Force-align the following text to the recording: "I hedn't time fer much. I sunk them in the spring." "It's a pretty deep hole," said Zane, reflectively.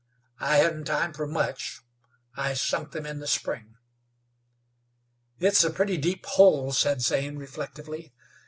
"I 0.39 0.55
hedn't 0.55 0.85
time 0.85 1.13
fer 1.13 1.27
much. 1.27 1.79
I 2.35 2.55
sunk 2.55 2.91
them 2.91 3.05
in 3.05 3.19
the 3.19 3.27
spring." 3.27 3.75
"It's 5.37 5.63
a 5.63 5.69
pretty 5.69 5.97
deep 5.97 6.25
hole," 6.25 6.71
said 6.71 7.03
Zane, 7.03 7.37
reflectively. 7.37 8.11